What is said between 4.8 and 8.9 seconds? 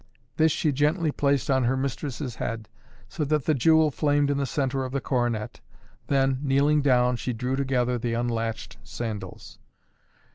of the coronet, then, kneeling down, she drew together the unlatched